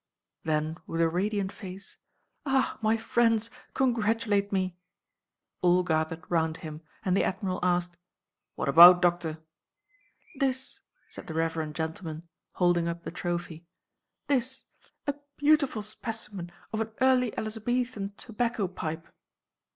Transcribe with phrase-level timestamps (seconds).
[0.45, 1.97] Then, with a radiant face,
[2.43, 4.75] "Ah, my friends, congratulate me!"
[5.61, 7.97] All gathered round him, and the Admiral asked,
[8.55, 9.37] "What about, Doctor?"
[10.39, 13.67] "This," said the reverend gentleman, holding up the trophy.
[14.25, 14.63] "This.
[15.05, 19.05] A beautiful specimen of an early Elizabethan tobacco pipe!"